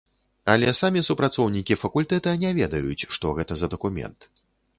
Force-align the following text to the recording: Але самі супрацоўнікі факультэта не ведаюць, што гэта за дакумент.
Але 0.53 0.71
самі 0.77 1.03
супрацоўнікі 1.09 1.77
факультэта 1.83 2.33
не 2.45 2.55
ведаюць, 2.61 3.07
што 3.19 3.37
гэта 3.43 3.53
за 3.61 3.71
дакумент. 3.77 4.19